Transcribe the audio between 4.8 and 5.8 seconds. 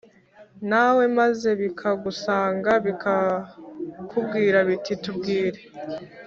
Tubwire